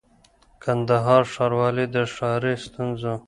کندهار 0.63 1.23
ښاروالۍ 1.33 1.85
د 1.93 1.95
ښاري 2.13 2.53
ستونزو 2.65 3.13